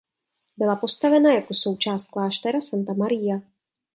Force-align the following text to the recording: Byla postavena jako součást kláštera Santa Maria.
Byla 0.57 0.75
postavena 0.75 1.33
jako 1.33 1.53
součást 1.53 2.07
kláštera 2.07 2.61
Santa 2.61 2.93
Maria. 2.93 3.41